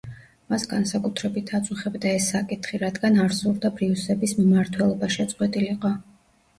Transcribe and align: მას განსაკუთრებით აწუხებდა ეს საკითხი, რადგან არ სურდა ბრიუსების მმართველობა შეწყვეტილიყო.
მას 0.53 0.63
განსაკუთრებით 0.69 1.53
აწუხებდა 1.57 2.15
ეს 2.21 2.31
საკითხი, 2.35 2.81
რადგან 2.87 3.23
არ 3.27 3.39
სურდა 3.43 3.75
ბრიუსების 3.79 4.37
მმართველობა 4.43 5.15
შეწყვეტილიყო. 5.21 5.97